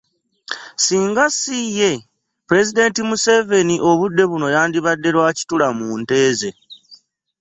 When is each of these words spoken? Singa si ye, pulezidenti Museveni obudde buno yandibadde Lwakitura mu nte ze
Singa 0.85 1.25
si 1.39 1.57
ye, 1.77 1.91
pulezidenti 2.47 2.99
Museveni 3.09 3.75
obudde 3.89 4.23
buno 4.29 4.47
yandibadde 4.55 5.09
Lwakitura 5.15 5.67
mu 5.77 5.87
nte 6.01 6.19
ze 6.39 6.49